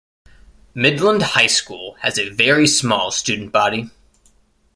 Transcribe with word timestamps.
Midland 0.73 1.21
High 1.21 1.45
School 1.45 1.93
has 1.99 2.17
a 2.17 2.29
very 2.31 2.65
small 2.65 3.11
student 3.11 3.51
body. 3.51 3.91